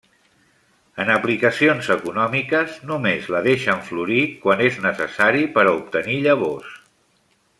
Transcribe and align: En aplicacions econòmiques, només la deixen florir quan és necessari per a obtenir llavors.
En 1.03 1.09
aplicacions 1.15 1.89
econòmiques, 1.95 2.79
només 2.93 3.29
la 3.35 3.43
deixen 3.49 3.85
florir 3.91 4.25
quan 4.47 4.65
és 4.71 4.81
necessari 4.89 5.47
per 5.59 5.67
a 5.67 5.77
obtenir 5.77 6.19
llavors. 6.29 6.75